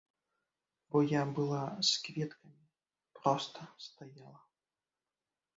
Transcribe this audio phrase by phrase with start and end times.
[0.93, 2.65] Бо я была з кветкамі,
[3.19, 3.59] проста
[3.89, 4.39] стаяла.